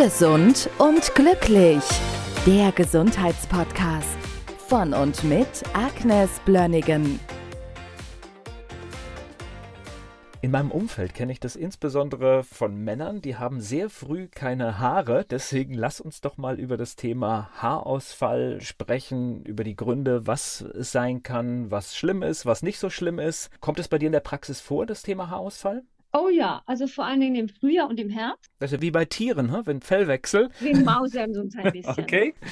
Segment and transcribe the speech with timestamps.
[0.00, 1.82] Gesund und glücklich.
[2.46, 4.16] Der Gesundheitspodcast
[4.68, 7.18] von und mit Agnes Blönnigan.
[10.40, 15.24] In meinem Umfeld kenne ich das insbesondere von Männern, die haben sehr früh keine Haare.
[15.28, 20.92] Deswegen lass uns doch mal über das Thema Haarausfall sprechen, über die Gründe, was es
[20.92, 23.50] sein kann, was schlimm ist, was nicht so schlimm ist.
[23.60, 25.82] Kommt es bei dir in der Praxis vor, das Thema Haarausfall?
[26.12, 28.50] Oh ja, also vor allen Dingen im Frühjahr und im Herbst.
[28.58, 30.48] Das ist ja wie bei Tieren, wenn Fellwechsel.
[30.60, 31.98] Wie ein Mausern so ein bisschen.
[31.98, 32.34] okay.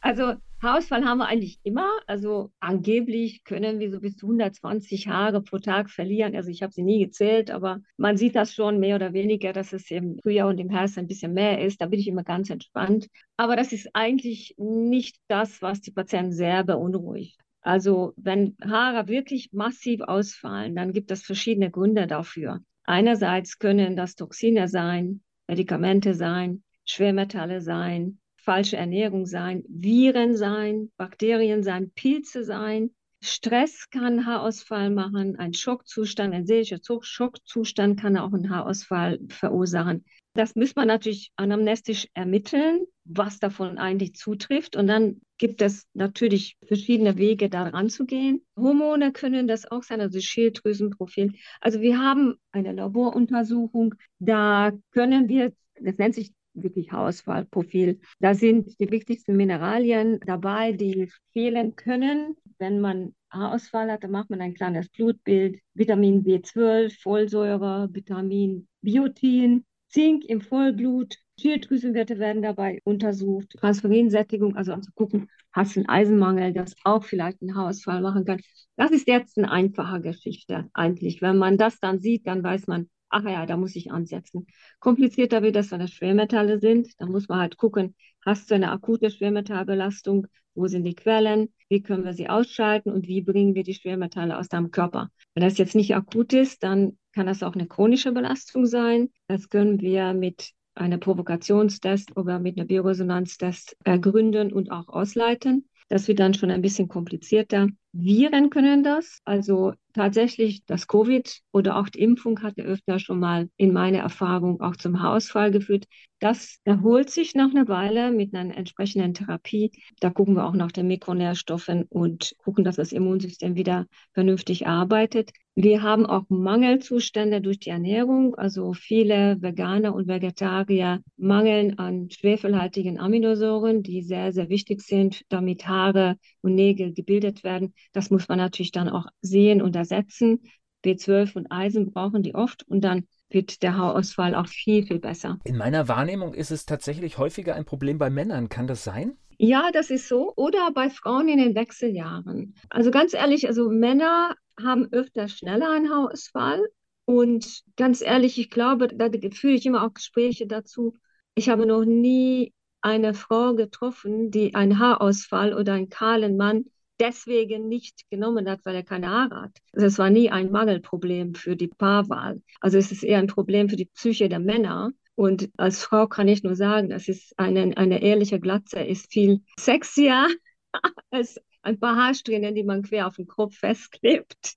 [0.00, 1.88] Also Haarausfall haben wir eigentlich immer.
[2.06, 6.34] Also angeblich können wir so bis zu 120 Haare pro Tag verlieren.
[6.34, 9.72] Also ich habe sie nie gezählt, aber man sieht das schon mehr oder weniger, dass
[9.72, 11.80] es im Frühjahr und im Herbst ein bisschen mehr ist.
[11.80, 13.08] Da bin ich immer ganz entspannt.
[13.36, 17.38] Aber das ist eigentlich nicht das, was die Patienten sehr beunruhigt.
[17.60, 22.60] Also wenn Haare wirklich massiv ausfallen, dann gibt es verschiedene Gründe dafür.
[22.88, 31.62] Einerseits können das Toxine sein, Medikamente sein, Schwermetalle sein, falsche Ernährung sein, Viren sein, Bakterien
[31.62, 32.88] sein, Pilze sein.
[33.20, 40.04] Stress kann Haarausfall machen, ein Schockzustand, ein seelischer Schockzustand kann auch einen Haarausfall verursachen.
[40.34, 44.76] Das muss man natürlich anamnestisch ermitteln, was davon eigentlich zutrifft.
[44.76, 48.46] Und dann gibt es natürlich verschiedene Wege, da ranzugehen.
[48.56, 51.32] Hormone können das auch sein, also Schilddrüsenprofil.
[51.60, 58.00] Also wir haben eine Laboruntersuchung, da können wir, das nennt sich wirklich Haarausfallprofil.
[58.20, 62.36] Da sind die wichtigsten Mineralien dabei, die fehlen können.
[62.58, 65.60] Wenn man Haarausfall hat, dann macht man ein kleines Blutbild.
[65.74, 74.82] Vitamin B12, Folsäure, Vitamin Biotin, Zink im Vollblut, Schilddrüsenwerte werden dabei untersucht, Transferinsättigung, also um
[74.82, 78.40] zu gucken, hast du einen Eisenmangel, das auch vielleicht einen Haarausfall machen kann.
[78.76, 81.22] Das ist jetzt eine einfache Geschichte eigentlich.
[81.22, 84.46] Wenn man das dann sieht, dann weiß man, ach ja, da muss ich ansetzen.
[84.80, 86.88] Komplizierter wird das, wenn das Schwermetalle sind.
[86.98, 87.94] Da muss man halt gucken,
[88.28, 90.26] hast du eine akute Schwermetallbelastung?
[90.54, 91.48] Wo sind die Quellen?
[91.68, 92.92] Wie können wir sie ausschalten?
[92.92, 95.08] Und wie bringen wir die Schwermetalle aus deinem Körper?
[95.34, 99.10] Wenn das jetzt nicht akut ist, dann kann das auch eine chronische Belastung sein.
[99.28, 105.66] Das können wir mit einer Provokationstest oder mit einer Bioresonanztest ergründen und auch ausleiten.
[105.88, 107.68] Das wird dann schon ein bisschen komplizierter.
[107.92, 109.20] Viren können das.
[109.24, 114.60] Also tatsächlich das Covid oder auch die Impfung hatte öfter schon mal in meiner Erfahrung
[114.60, 115.86] auch zum Haarausfall geführt.
[116.20, 119.72] Das erholt sich nach einer Weile mit einer entsprechenden Therapie.
[120.00, 125.30] Da gucken wir auch nach den Mikronährstoffen und gucken, dass das Immunsystem wieder vernünftig arbeitet.
[125.54, 128.36] Wir haben auch Mangelzustände durch die Ernährung.
[128.36, 135.66] Also viele Veganer und Vegetarier mangeln an schwefelhaltigen Aminosäuren, die sehr, sehr wichtig sind, damit
[135.66, 136.16] Haare
[136.48, 137.74] und Nägel gebildet werden.
[137.92, 140.40] Das muss man natürlich dann auch sehen und ersetzen.
[140.84, 145.38] B12 und Eisen brauchen die oft und dann wird der Haarausfall auch viel, viel besser.
[145.44, 148.48] In meiner Wahrnehmung ist es tatsächlich häufiger ein Problem bei Männern.
[148.48, 149.16] Kann das sein?
[149.38, 150.32] Ja, das ist so.
[150.36, 152.54] Oder bei Frauen in den Wechseljahren.
[152.70, 156.66] Also ganz ehrlich, also Männer haben öfter schneller einen Haarausfall.
[157.04, 160.94] Und ganz ehrlich, ich glaube, da führe ich immer auch Gespräche dazu.
[161.34, 166.64] Ich habe noch nie eine Frau getroffen, die einen Haarausfall oder einen kahlen Mann
[167.00, 169.58] deswegen nicht genommen hat, weil er keine Haare hat.
[169.72, 172.42] Also es war nie ein Mangelproblem für die Paarwahl.
[172.60, 174.90] Also es ist eher ein Problem für die Psyche der Männer.
[175.14, 179.42] Und als Frau kann ich nur sagen, das ist eine, eine ehrliche Glatze ist viel
[179.58, 180.28] sexier
[181.10, 184.54] als ein paar Haarsträhnen, die man quer auf den Kopf festklebt.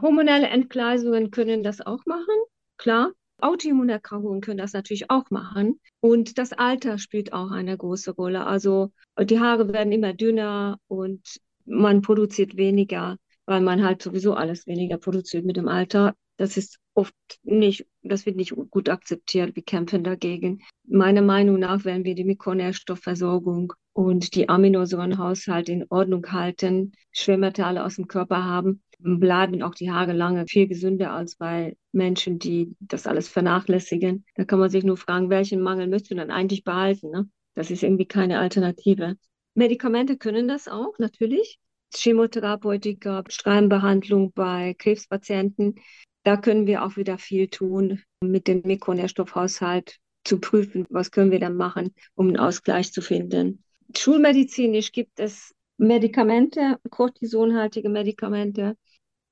[0.00, 2.34] Hormonelle Entgleisungen können das auch machen,
[2.76, 3.12] klar.
[3.42, 5.80] Autoimmunerkrankungen können das natürlich auch machen.
[6.00, 8.46] Und das Alter spielt auch eine große Rolle.
[8.46, 11.20] Also die Haare werden immer dünner und
[11.64, 13.16] man produziert weniger,
[13.46, 16.14] weil man halt sowieso alles weniger produziert mit dem Alter.
[16.36, 19.54] Das ist oft nicht, das wird nicht gut akzeptiert.
[19.54, 20.62] Wir kämpfen dagegen.
[20.84, 27.96] Meiner Meinung nach werden wir die Mikronährstoffversorgung und die Aminosäurenhaushalt in Ordnung halten, Schwermetalle aus
[27.96, 33.06] dem Körper haben, bleiben auch die Haare lange viel gesünder als bei Menschen, die das
[33.06, 34.24] alles vernachlässigen.
[34.34, 37.10] Da kann man sich nur fragen, welchen Mangel du dann eigentlich behalten?
[37.10, 37.28] Ne?
[37.54, 39.16] Das ist irgendwie keine Alternative.
[39.54, 41.58] Medikamente können das auch, natürlich.
[41.94, 45.74] Chemotherapeutika, Strahlenbehandlung bei Krebspatienten.
[46.22, 51.40] Da können wir auch wieder viel tun, mit dem Mikronährstoffhaushalt zu prüfen, was können wir
[51.40, 53.62] dann machen, um einen Ausgleich zu finden.
[53.94, 58.76] Schulmedizinisch gibt es Medikamente, kortisonhaltige Medikamente,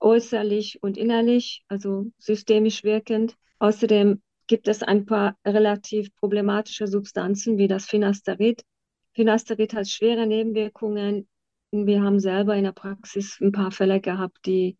[0.00, 3.36] äußerlich und innerlich, also systemisch wirkend.
[3.58, 8.62] Außerdem gibt es ein paar relativ problematische Substanzen wie das Finasterid,
[9.16, 11.26] Finasterid hat schwere Nebenwirkungen.
[11.72, 14.76] Wir haben selber in der Praxis ein paar Fälle gehabt, die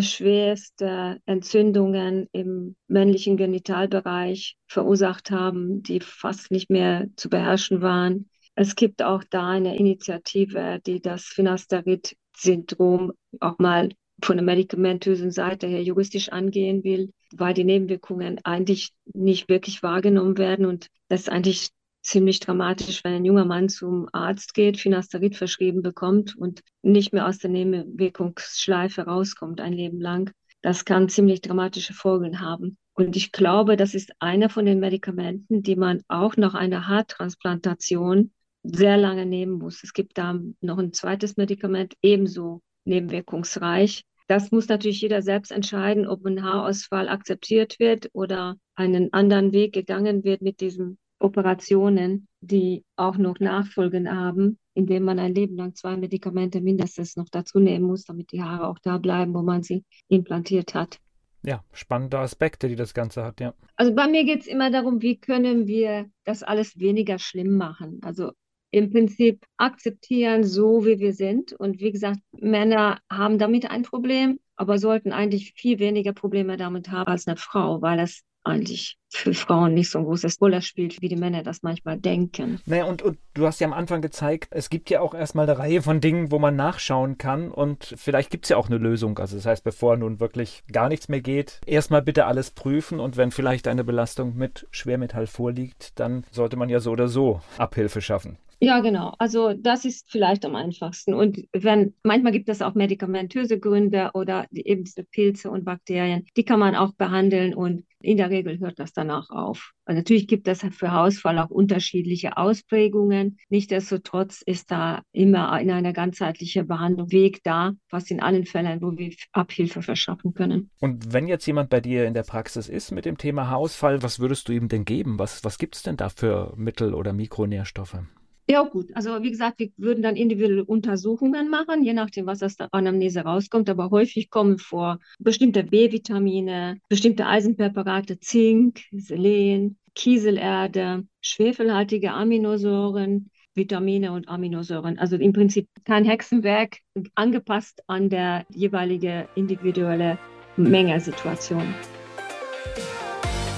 [0.00, 8.30] schwerste Entzündungen im männlichen Genitalbereich verursacht haben, die fast nicht mehr zu beherrschen waren.
[8.54, 13.90] Es gibt auch da eine Initiative, die das Finasterid-Syndrom auch mal
[14.24, 20.38] von der medikamentösen Seite her juristisch angehen will, weil die Nebenwirkungen eigentlich nicht wirklich wahrgenommen
[20.38, 20.66] werden.
[20.66, 21.70] Und das ist eigentlich
[22.02, 27.26] ziemlich dramatisch, wenn ein junger Mann zum Arzt geht, Finasterid verschrieben bekommt und nicht mehr
[27.26, 30.32] aus der Nebenwirkungsschleife rauskommt ein Leben lang.
[30.62, 32.76] Das kann ziemlich dramatische Folgen haben.
[32.94, 38.32] Und ich glaube, das ist einer von den Medikamenten, die man auch nach einer Haartransplantation
[38.62, 39.82] sehr lange nehmen muss.
[39.82, 44.04] Es gibt da noch ein zweites Medikament, ebenso nebenwirkungsreich.
[44.26, 49.74] Das muss natürlich jeder selbst entscheiden, ob ein Haarausfall akzeptiert wird oder einen anderen Weg
[49.74, 55.74] gegangen wird mit diesen Operationen, die auch noch Nachfolgen haben, indem man ein Leben lang
[55.74, 59.62] zwei Medikamente mindestens noch dazu nehmen muss, damit die Haare auch da bleiben, wo man
[59.62, 60.98] sie implantiert hat.
[61.42, 63.54] Ja, spannende Aspekte, die das Ganze hat, ja.
[63.76, 68.00] Also bei mir geht es immer darum, wie können wir das alles weniger schlimm machen.
[68.02, 68.32] Also
[68.74, 71.52] im Prinzip akzeptieren, so wie wir sind.
[71.52, 76.90] Und wie gesagt, Männer haben damit ein Problem, aber sollten eigentlich viel weniger Probleme damit
[76.90, 81.00] haben als eine Frau, weil das eigentlich für Frauen nicht so ein großes Rolle spielt,
[81.00, 82.60] wie die Männer das manchmal denken.
[82.66, 85.56] Naja, und, und du hast ja am Anfang gezeigt, es gibt ja auch erstmal eine
[85.56, 89.18] Reihe von Dingen, wo man nachschauen kann und vielleicht gibt es ja auch eine Lösung.
[89.20, 93.16] Also das heißt, bevor nun wirklich gar nichts mehr geht, erstmal bitte alles prüfen und
[93.16, 98.02] wenn vielleicht eine Belastung mit Schwermetall vorliegt, dann sollte man ja so oder so Abhilfe
[98.02, 98.36] schaffen.
[98.60, 99.14] Ja, genau.
[99.18, 101.14] Also das ist vielleicht am einfachsten.
[101.14, 106.44] Und wenn manchmal gibt es auch medikamentöse Gründe oder eben diese Pilze und Bakterien, die
[106.44, 109.72] kann man auch behandeln und in der Regel hört das danach auf.
[109.86, 113.38] Und natürlich gibt es für Hausfall auch unterschiedliche Ausprägungen.
[113.48, 118.96] Nichtsdestotrotz ist da immer in einer ganzheitlichen Behandlung Weg da, was in allen Fällen, wo
[118.96, 120.70] wir Abhilfe verschaffen können.
[120.80, 124.20] Und wenn jetzt jemand bei dir in der Praxis ist mit dem Thema Haarausfall, was
[124.20, 125.18] würdest du ihm denn geben?
[125.18, 127.98] Was, was gibt es denn da für Mittel- oder Mikronährstoffe?
[128.46, 128.90] Ja, gut.
[128.94, 133.20] Also wie gesagt, wir würden dann individuelle Untersuchungen machen, je nachdem, was aus der Anamnese
[133.20, 133.70] rauskommt.
[133.70, 144.28] Aber häufig kommen vor bestimmte B-Vitamine, bestimmte Eisenpräparate, Zink, Selen, Kieselerde, schwefelhaltige Aminosäuren, Vitamine und
[144.28, 144.98] Aminosäuren.
[144.98, 146.78] Also im Prinzip kein Hexenwerk,
[147.14, 150.18] angepasst an der jeweilige individuelle
[150.56, 151.74] Mengesituation.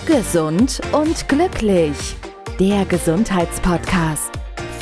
[0.07, 2.15] Gesund und glücklich.
[2.61, 4.36] Der Gesundheitspodcast